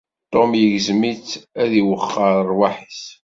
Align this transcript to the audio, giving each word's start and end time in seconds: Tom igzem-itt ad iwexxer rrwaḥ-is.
Tom 0.31 0.49
igzem-itt 0.63 1.29
ad 1.61 1.71
iwexxer 1.81 2.33
rrwaḥ-is. 2.49 3.01